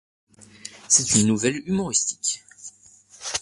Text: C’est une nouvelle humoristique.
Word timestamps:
C’est 0.87 1.13
une 1.13 1.27
nouvelle 1.27 1.61
humoristique. 1.69 2.43